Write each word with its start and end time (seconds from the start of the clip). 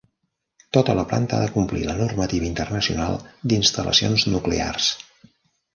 Tota 0.77 0.95
la 0.99 1.03
planta 1.11 1.37
ha 1.37 1.41
de 1.43 1.51
complir 1.57 1.81
la 1.89 1.97
normativa 1.99 2.49
internacional 2.49 3.21
d'instal·lacions 3.53 4.29
nuclears. 4.37 4.95